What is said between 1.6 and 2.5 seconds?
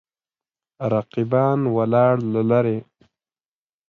ولاړ له